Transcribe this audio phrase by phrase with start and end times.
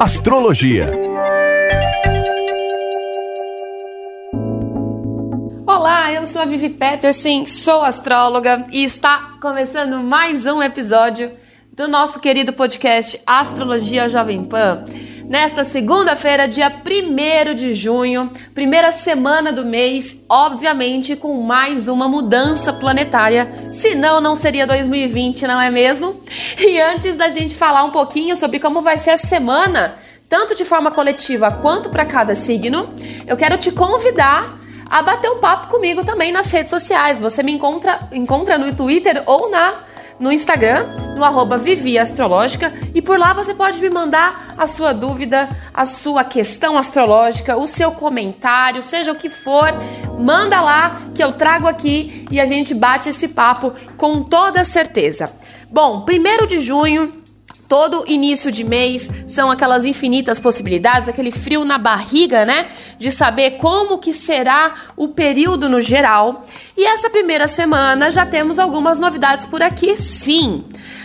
[0.00, 0.90] Astrologia.
[5.66, 11.30] Olá, eu sou a Vivi Peterson, sou astróloga e está começando mais um episódio
[11.76, 14.86] do nosso querido podcast Astrologia Jovem Pan
[15.30, 22.72] nesta segunda-feira, dia 1 de junho, primeira semana do mês, obviamente com mais uma mudança
[22.72, 26.20] planetária, senão não seria 2020, não é mesmo?
[26.58, 29.94] E antes da gente falar um pouquinho sobre como vai ser a semana,
[30.28, 32.92] tanto de forma coletiva quanto para cada signo,
[33.24, 34.58] eu quero te convidar
[34.90, 37.20] a bater um papo comigo também nas redes sociais.
[37.20, 39.84] Você me encontra, encontra no Twitter ou na
[40.20, 40.84] no Instagram,
[41.16, 45.86] no arroba Vivi Astrológica, e por lá você pode me mandar a sua dúvida, a
[45.86, 49.72] sua questão astrológica, o seu comentário, seja o que for,
[50.18, 55.32] manda lá que eu trago aqui e a gente bate esse papo com toda certeza.
[55.70, 57.19] Bom, primeiro de junho,
[57.70, 62.66] todo início de mês são aquelas infinitas possibilidades, aquele frio na barriga, né?
[62.98, 66.44] De saber como que será o período no geral.
[66.76, 70.64] E essa primeira semana já temos algumas novidades por aqui, sim.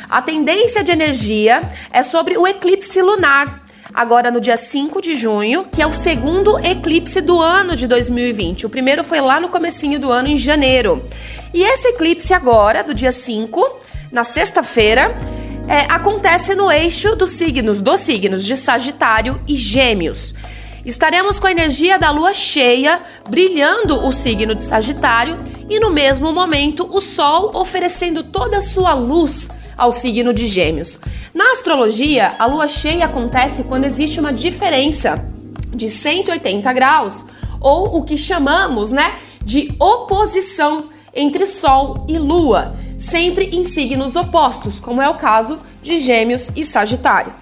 [0.10, 3.64] A tendência de energia é sobre o eclipse lunar.
[3.94, 8.66] Agora no dia 5 de junho, que é o segundo eclipse do ano de 2020.
[8.66, 11.06] O primeiro foi lá no comecinho do ano, em janeiro.
[11.54, 13.82] E esse eclipse agora, do dia 5,
[14.12, 15.16] na sexta-feira,
[15.68, 20.34] é, acontece no eixo dos signos, dos signos de Sagitário e Gêmeos.
[20.86, 26.32] Estaremos com a energia da lua cheia brilhando o signo de Sagitário e no mesmo
[26.32, 31.00] momento o Sol oferecendo toda a sua luz ao signo de Gêmeos.
[31.34, 35.26] Na astrologia, a lua cheia acontece quando existe uma diferença
[35.72, 37.26] de 180 graus
[37.60, 40.82] ou o que chamamos, né, de oposição
[41.14, 46.64] entre Sol e Lua, sempre em signos opostos, como é o caso de Gêmeos e
[46.64, 47.34] Sagitário.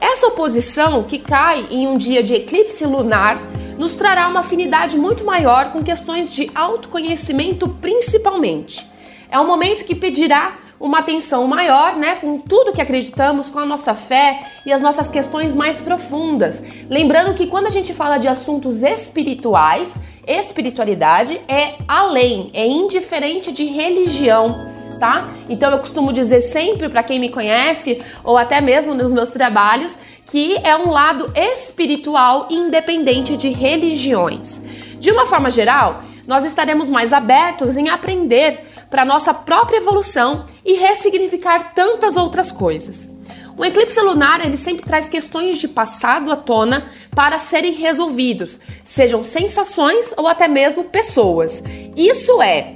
[0.00, 3.38] Essa oposição, que cai em um dia de eclipse lunar,
[3.78, 8.86] nos trará uma afinidade muito maior com questões de autoconhecimento, principalmente.
[9.30, 13.64] É um momento que pedirá uma atenção maior, né, com tudo que acreditamos, com a
[13.64, 16.62] nossa fé e as nossas questões mais profundas.
[16.88, 23.64] Lembrando que quando a gente fala de assuntos espirituais, espiritualidade é além, é indiferente de
[23.64, 24.75] religião.
[24.98, 25.28] Tá?
[25.48, 29.98] Então eu costumo dizer sempre para quem me conhece ou até mesmo nos meus trabalhos
[30.24, 34.60] que é um lado espiritual independente de religiões.
[34.98, 40.74] De uma forma geral, nós estaremos mais abertos em aprender para nossa própria evolução e
[40.74, 43.14] ressignificar tantas outras coisas.
[43.56, 49.24] O eclipse lunar ele sempre traz questões de passado à tona para serem resolvidos, sejam
[49.24, 51.62] sensações ou até mesmo pessoas.
[51.96, 52.75] Isso é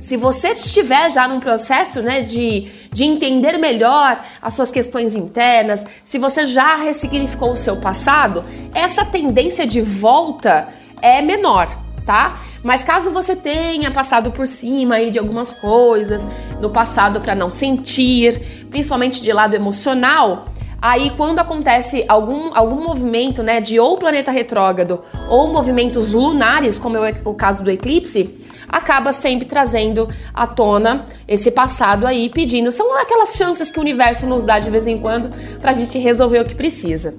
[0.00, 5.84] se você estiver já num processo né, de, de entender melhor as suas questões internas,
[6.02, 8.44] se você já ressignificou o seu passado,
[8.74, 10.68] essa tendência de volta
[11.02, 11.68] é menor
[12.04, 12.40] tá?
[12.64, 16.26] Mas caso você tenha passado por cima aí de algumas coisas
[16.60, 20.46] no passado para não sentir, principalmente de lado emocional,
[20.80, 26.96] aí quando acontece algum, algum movimento, né, de ou planeta retrógrado ou movimentos lunares, como
[26.96, 28.34] é o caso do eclipse,
[28.70, 32.70] acaba sempre trazendo à tona esse passado aí, pedindo.
[32.70, 36.40] São aquelas chances que o universo nos dá de vez em quando pra gente resolver
[36.40, 37.14] o que precisa.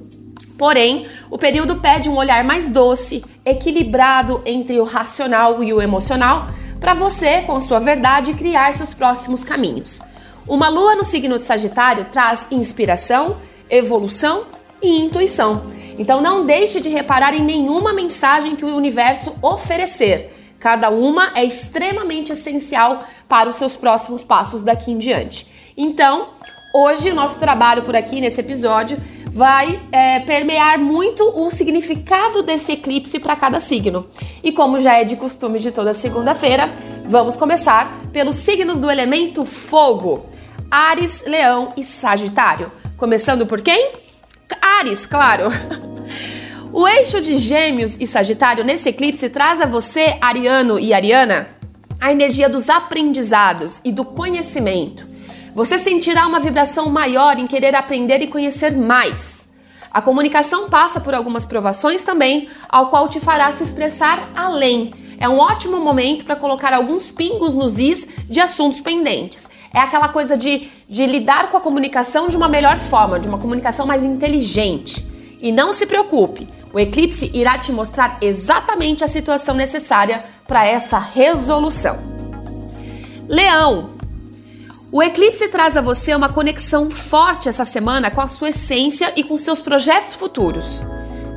[0.58, 6.50] Porém, o período pede um olhar mais doce, equilibrado entre o racional e o emocional,
[6.80, 10.00] para você, com a sua verdade, criar seus próximos caminhos.
[10.48, 13.38] Uma lua no signo de Sagitário traz inspiração,
[13.70, 14.46] evolução
[14.82, 15.68] e intuição.
[15.98, 20.41] Então não deixe de reparar em nenhuma mensagem que o universo oferecer.
[20.62, 25.48] Cada uma é extremamente essencial para os seus próximos passos daqui em diante.
[25.76, 26.28] Então,
[26.72, 29.02] hoje o nosso trabalho por aqui nesse episódio
[29.32, 34.08] vai é, permear muito o significado desse eclipse para cada signo.
[34.44, 36.72] E como já é de costume de toda segunda-feira,
[37.06, 40.28] vamos começar pelos signos do elemento fogo:
[40.70, 42.72] Ares, Leão e Sagitário.
[42.98, 43.94] Começando por quem?
[44.62, 45.46] Ares, claro.
[46.74, 51.50] O eixo de Gêmeos e Sagitário nesse eclipse traz a você, Ariano e Ariana,
[52.00, 55.06] a energia dos aprendizados e do conhecimento.
[55.54, 59.52] Você sentirá uma vibração maior em querer aprender e conhecer mais.
[59.92, 64.94] A comunicação passa por algumas provações também, ao qual te fará se expressar além.
[65.20, 69.50] É um ótimo momento para colocar alguns pingos nos is de assuntos pendentes.
[69.74, 73.38] É aquela coisa de, de lidar com a comunicação de uma melhor forma, de uma
[73.38, 75.06] comunicação mais inteligente.
[75.42, 81.00] E não se preocupe, o eclipse irá te mostrar exatamente a situação necessária para essa
[81.00, 82.00] resolução.
[83.28, 83.90] Leão,
[84.94, 89.24] O eclipse traz a você uma conexão forte essa semana com a sua essência e
[89.24, 90.84] com seus projetos futuros.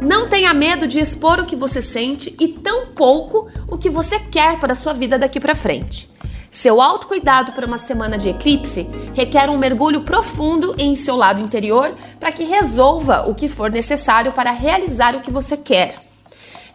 [0.00, 4.58] Não tenha medo de expor o que você sente e tampouco o que você quer
[4.58, 6.12] para a sua vida daqui para frente.
[6.54, 11.92] Seu autocuidado para uma semana de eclipse requer um mergulho profundo em seu lado interior
[12.20, 15.96] para que resolva o que for necessário para realizar o que você quer.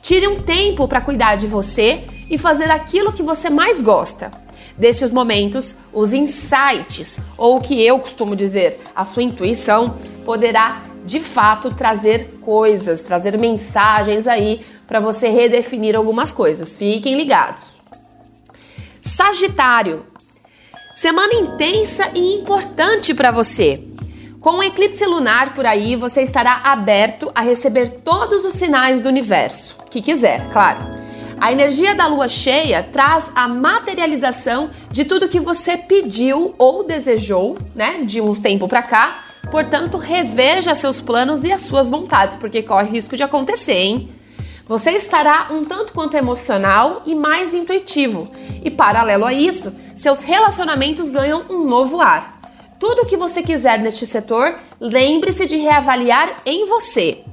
[0.01, 4.33] Tire um tempo para cuidar de você e fazer aquilo que você mais gosta.
[4.77, 9.95] Destes momentos, os insights, ou o que eu costumo dizer, a sua intuição,
[10.25, 16.75] poderá de fato trazer coisas, trazer mensagens aí para você redefinir algumas coisas.
[16.77, 17.78] Fiquem ligados.
[19.01, 20.05] Sagitário.
[20.93, 23.81] Semana intensa e importante para você.
[24.41, 29.07] Com o eclipse lunar por aí, você estará aberto a receber todos os sinais do
[29.07, 30.79] universo, que quiser, claro.
[31.39, 37.57] A energia da lua cheia traz a materialização de tudo que você pediu ou desejou,
[37.73, 39.23] né, de um tempo para cá.
[39.49, 44.18] Portanto, reveja seus planos e as suas vontades, porque corre risco de acontecer, hein?
[44.69, 48.29] Você estará um tanto quanto emocional e mais intuitivo.
[48.63, 52.39] E paralelo a isso, seus relacionamentos ganham um novo ar.
[52.79, 57.23] Tudo o que você quiser neste setor, lembre-se de reavaliar em você.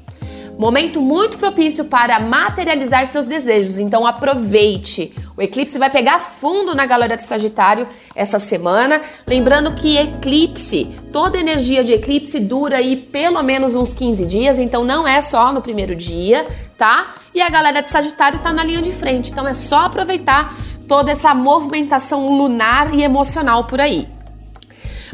[0.59, 5.13] Momento muito propício para materializar seus desejos, então aproveite.
[5.37, 9.03] O eclipse vai pegar fundo na galera de Sagitário essa semana.
[9.27, 14.83] Lembrando que eclipse, toda energia de eclipse dura aí pelo menos uns 15 dias, então
[14.83, 16.47] não é só no primeiro dia,
[16.79, 17.15] tá?
[17.35, 20.57] E a galera de Sagitário tá na linha de frente, então é só aproveitar
[20.89, 24.09] toda essa movimentação lunar e emocional por aí.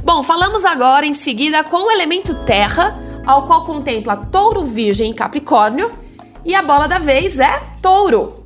[0.04, 5.14] Bom, falamos agora em seguida com o elemento terra ao qual contempla touro, virgem e
[5.14, 5.92] capricórnio,
[6.44, 8.44] e a bola da vez é touro.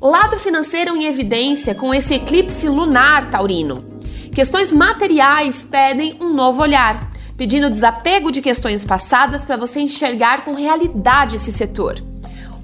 [0.00, 3.84] Lado financeiro em evidência com esse eclipse lunar taurino.
[4.32, 10.54] Questões materiais pedem um novo olhar, pedindo desapego de questões passadas para você enxergar com
[10.54, 11.96] realidade esse setor.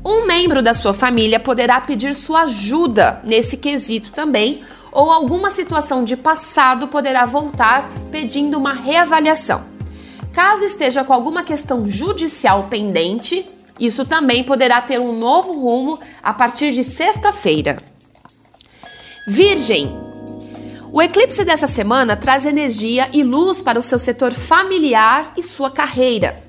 [0.05, 6.05] Um membro da sua família poderá pedir sua ajuda nesse quesito também, ou alguma situação
[6.05, 9.74] de passado poderá voltar pedindo uma reavaliação.
[10.35, 13.49] Caso esteja com alguma questão judicial pendente,
[13.79, 17.81] isso também poderá ter um novo rumo a partir de sexta-feira.
[19.29, 19.97] Virgem.
[20.93, 25.71] O eclipse dessa semana traz energia e luz para o seu setor familiar e sua
[25.71, 26.43] carreira.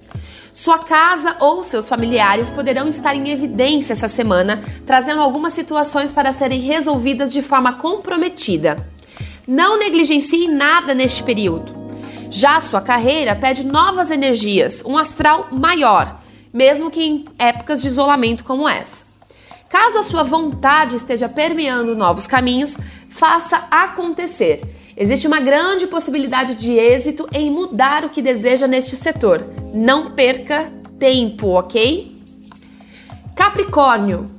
[0.51, 6.31] Sua casa ou seus familiares poderão estar em evidência essa semana, trazendo algumas situações para
[6.31, 8.87] serem resolvidas de forma comprometida.
[9.47, 11.84] Não negligencie nada neste período.
[12.35, 16.19] Já a sua carreira pede novas energias, um astral maior,
[16.51, 19.03] mesmo que em épocas de isolamento como essa.
[19.69, 22.77] Caso a sua vontade esteja permeando novos caminhos,
[23.07, 24.61] faça acontecer.
[24.97, 29.41] Existe uma grande possibilidade de êxito em mudar o que deseja neste setor.
[29.73, 32.21] Não perca tempo, ok?
[33.33, 34.29] Capricórnio.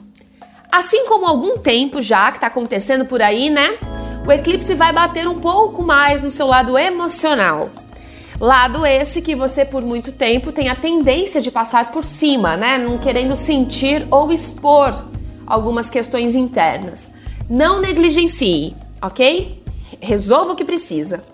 [0.71, 3.71] Assim como algum tempo já que está acontecendo por aí, né?
[4.27, 7.71] O eclipse vai bater um pouco mais no seu lado emocional.
[8.39, 12.77] Lado esse que você por muito tempo tem a tendência de passar por cima, né?
[12.77, 15.07] Não querendo sentir ou expor
[15.47, 17.09] algumas questões internas.
[17.49, 19.63] Não negligencie, ok?
[20.01, 21.25] Resolva o que precisa.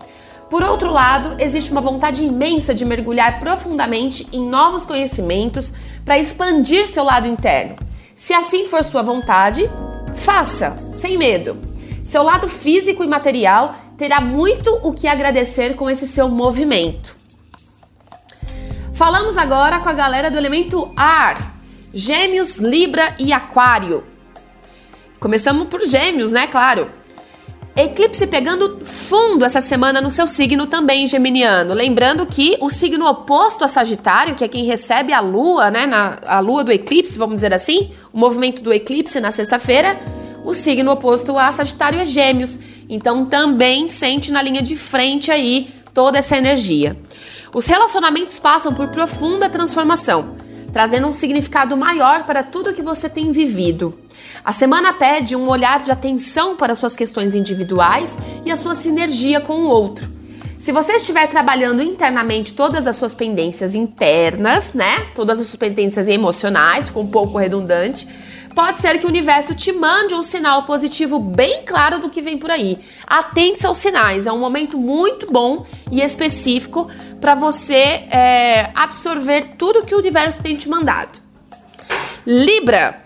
[0.49, 5.73] Por outro lado, existe uma vontade imensa de mergulhar profundamente em novos conhecimentos
[6.05, 7.77] para expandir seu lado interno.
[8.15, 9.69] Se assim for sua vontade,
[10.15, 11.57] faça, sem medo.
[12.05, 17.17] Seu lado físico e material terá muito o que agradecer com esse seu movimento.
[18.93, 21.37] Falamos agora com a galera do elemento ar,
[21.93, 24.05] Gêmeos, Libra e Aquário.
[25.19, 26.47] Começamos por Gêmeos, né?
[26.47, 26.91] Claro.
[27.75, 31.73] Eclipse pegando fundo essa semana no seu signo também, geminiano.
[31.73, 35.87] Lembrando que o signo oposto a Sagitário, que é quem recebe a lua, né?
[35.87, 39.99] Na, a lua do eclipse, vamos dizer assim, o movimento do eclipse na sexta-feira,
[40.45, 42.59] o signo oposto a Sagitário é Gêmeos.
[42.93, 46.95] Então também sente na linha de frente aí toda essa energia.
[47.55, 50.37] Os relacionamentos passam por profunda transformação,
[50.75, 53.99] trazendo um significado maior para tudo que você tem vivido.
[54.45, 59.41] A semana pede um olhar de atenção para suas questões individuais e a sua sinergia
[59.41, 60.07] com o outro.
[60.59, 65.07] Se você estiver trabalhando internamente todas as suas pendências internas, né?
[65.15, 68.07] Todas as suas pendências emocionais, ficou um pouco redundante,
[68.55, 72.39] pode ser que o universo te mande um sinal positivo bem claro do que vem
[72.39, 72.79] por aí.
[73.07, 76.89] Atente aos sinais, é um momento muito bom e específico
[77.21, 77.75] para você
[78.11, 81.19] é, absorver tudo que o universo tem te mandado.
[82.27, 83.03] Libra.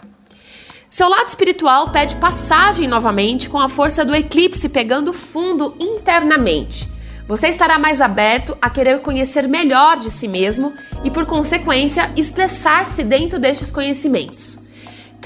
[0.88, 6.88] Seu lado espiritual pede passagem novamente com a força do eclipse pegando fundo internamente.
[7.26, 10.72] Você estará mais aberto a querer conhecer melhor de si mesmo
[11.02, 14.56] e, por consequência, expressar-se dentro destes conhecimentos.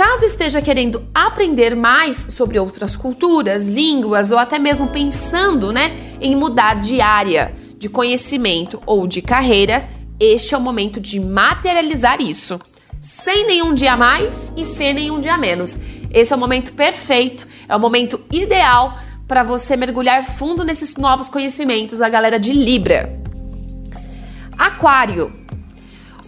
[0.00, 5.92] Caso esteja querendo aprender mais sobre outras culturas, línguas ou até mesmo pensando né,
[6.22, 9.86] em mudar de área de conhecimento ou de carreira,
[10.18, 12.58] este é o momento de materializar isso.
[12.98, 15.78] Sem nenhum dia mais e sem nenhum dia menos.
[16.10, 21.28] Esse é o momento perfeito, é o momento ideal para você mergulhar fundo nesses novos
[21.28, 23.20] conhecimentos, a galera de Libra.
[24.56, 25.39] Aquário.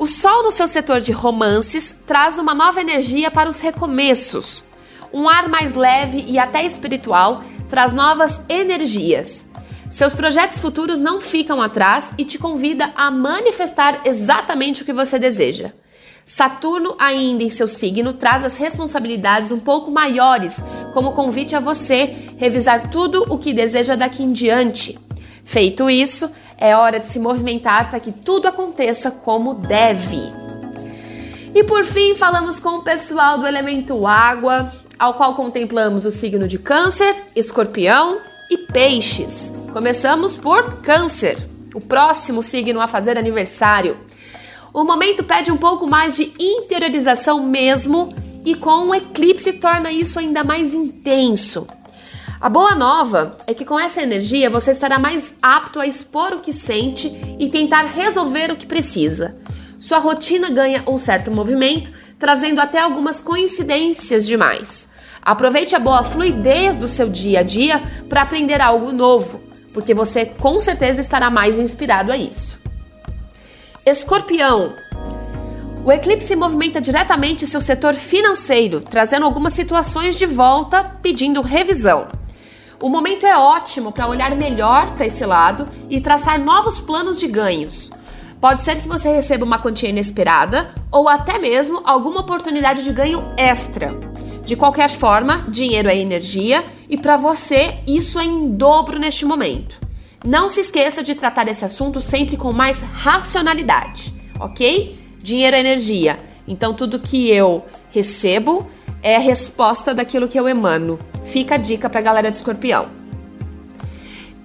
[0.03, 4.65] O Sol no seu setor de romances traz uma nova energia para os recomeços.
[5.13, 9.47] Um ar mais leve e até espiritual traz novas energias.
[9.89, 15.21] Seus projetos futuros não ficam atrás e te convida a manifestar exatamente o que você
[15.21, 15.71] deseja.
[16.25, 20.61] Saturno, ainda em seu signo, traz as responsabilidades um pouco maiores,
[20.93, 24.99] como convite a você revisar tudo o que deseja daqui em diante.
[25.45, 26.29] Feito isso,
[26.63, 30.33] é hora de se movimentar para que tudo aconteça como deve.
[31.53, 36.47] E por fim, falamos com o pessoal do elemento água, ao qual contemplamos o signo
[36.47, 38.17] de Câncer, Escorpião
[38.49, 39.53] e Peixes.
[39.73, 41.37] Começamos por Câncer,
[41.75, 43.97] o próximo signo a fazer aniversário.
[44.73, 48.15] O momento pede um pouco mais de interiorização mesmo,
[48.45, 51.67] e com o eclipse torna isso ainda mais intenso.
[52.43, 56.41] A boa nova é que com essa energia você estará mais apto a expor o
[56.41, 59.37] que sente e tentar resolver o que precisa.
[59.79, 64.89] Sua rotina ganha um certo movimento, trazendo até algumas coincidências demais.
[65.23, 69.41] Aproveite a boa fluidez do seu dia a dia para aprender algo novo,
[69.73, 72.59] porque você com certeza estará mais inspirado a isso.
[73.87, 74.75] Escorpião.
[75.85, 82.09] O eclipse movimenta diretamente seu setor financeiro, trazendo algumas situações de volta, pedindo revisão.
[82.83, 87.29] O momento é ótimo para olhar melhor para esse lado e traçar novos planos de
[87.29, 87.93] ganhos.
[88.41, 93.23] Pode ser que você receba uma quantia inesperada ou até mesmo alguma oportunidade de ganho
[93.37, 93.87] extra.
[94.45, 99.81] De qualquer forma, dinheiro é energia e para você isso é em dobro neste momento.
[100.25, 104.99] Não se esqueça de tratar esse assunto sempre com mais racionalidade, ok?
[105.23, 108.69] Dinheiro é energia, então tudo que eu recebo
[109.03, 110.99] é a resposta daquilo que eu emano.
[111.25, 112.89] Fica a dica para a galera de escorpião.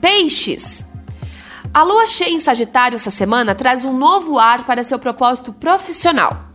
[0.02, 0.86] Peixes.
[1.74, 6.46] A lua cheia em Sagitário essa semana traz um novo ar para seu propósito profissional.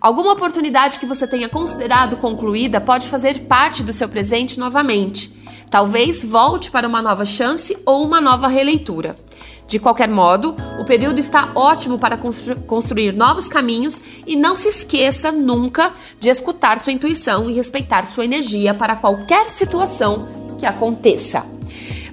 [0.00, 5.41] Alguma oportunidade que você tenha considerado concluída pode fazer parte do seu presente novamente.
[5.72, 9.14] Talvez volte para uma nova chance ou uma nova releitura.
[9.66, 14.68] De qualquer modo, o período está ótimo para constru construir novos caminhos e não se
[14.68, 21.46] esqueça nunca de escutar sua intuição e respeitar sua energia para qualquer situação que aconteça.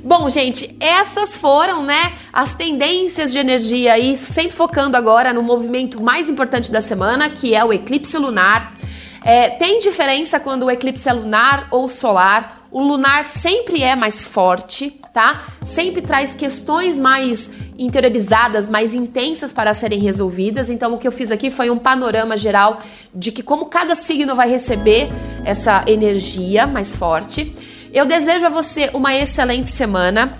[0.01, 6.01] Bom, gente, essas foram, né, as tendências de energia aí, sempre focando agora no movimento
[6.01, 8.73] mais importante da semana, que é o eclipse lunar.
[9.21, 12.58] É, tem diferença quando o eclipse é lunar ou solar.
[12.71, 15.47] O lunar sempre é mais forte, tá?
[15.63, 20.69] Sempre traz questões mais interiorizadas, mais intensas para serem resolvidas.
[20.69, 22.81] Então, o que eu fiz aqui foi um panorama geral
[23.13, 25.09] de que como cada signo vai receber
[25.43, 27.55] essa energia mais forte.
[27.91, 30.31] Eu desejo a você uma excelente semana.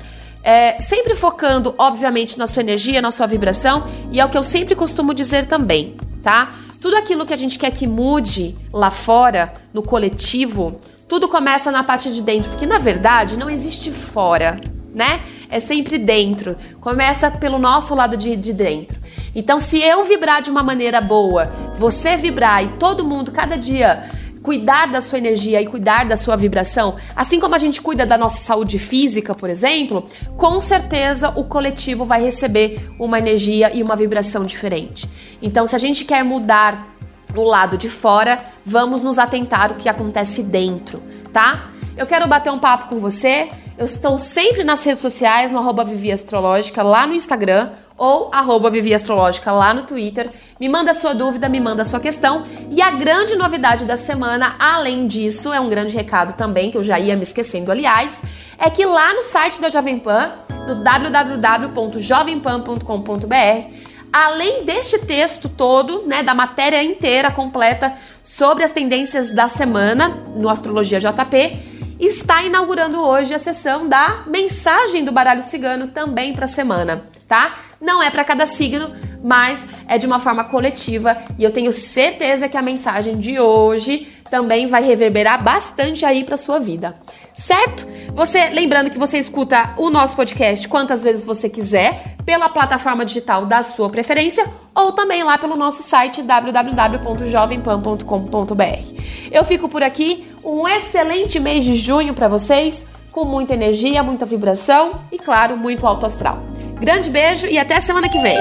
[0.44, 4.44] É, sempre focando, obviamente, na sua energia, na sua vibração, e é o que eu
[4.44, 6.54] sempre costumo dizer também, tá?
[6.80, 11.84] Tudo aquilo que a gente quer que mude lá fora, no coletivo, tudo começa na
[11.84, 14.58] parte de dentro, porque na verdade não existe fora,
[14.94, 15.22] né?
[15.50, 16.56] É sempre dentro.
[16.80, 19.00] Começa pelo nosso lado de, de dentro.
[19.34, 24.08] Então, se eu vibrar de uma maneira boa, você vibrar e todo mundo, cada dia,
[24.44, 28.18] cuidar da sua energia e cuidar da sua vibração, assim como a gente cuida da
[28.18, 33.96] nossa saúde física, por exemplo, com certeza o coletivo vai receber uma energia e uma
[33.96, 35.10] vibração diferente.
[35.42, 36.88] Então, se a gente quer mudar
[37.34, 41.70] no lado de fora, vamos nos atentar o que acontece dentro, tá?
[41.96, 43.50] Eu quero bater um papo com você.
[43.78, 48.70] Eu estou sempre nas redes sociais, no arroba Vivi Astrológica, lá no Instagram, ou arroba
[48.70, 50.30] Vivi Astrológica lá no Twitter.
[50.60, 52.46] Me manda sua dúvida, me manda sua questão.
[52.70, 56.84] E a grande novidade da semana, além disso, é um grande recado também, que eu
[56.84, 58.22] já ia me esquecendo, aliás,
[58.58, 60.32] é que lá no site da Jovem Pan,
[60.68, 63.79] no www.jovempan.com.br,
[64.12, 70.50] além deste texto todo, né, da matéria inteira completa sobre as tendências da semana no
[70.50, 76.48] Astrologia JP, está inaugurando hoje a sessão da mensagem do baralho cigano também para a
[76.48, 77.58] semana, tá?
[77.82, 82.48] Não é para cada signo, mas é de uma forma coletiva e eu tenho certeza
[82.48, 86.96] que a mensagem de hoje também vai reverberar bastante aí para sua vida.
[87.34, 87.88] Certo?
[88.14, 93.46] Você, lembrando que você escuta o nosso podcast quantas vezes você quiser, pela plataforma digital
[93.46, 94.46] da sua preferência
[94.76, 99.04] ou também lá pelo nosso site www.jovempan.com.br.
[99.32, 104.26] Eu fico por aqui, um excelente mês de junho para vocês, com muita energia, muita
[104.26, 106.44] vibração e claro, muito alto astral.
[106.80, 108.38] Grande beijo e até semana que vem.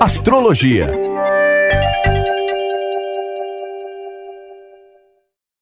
[0.00, 1.15] Astrologia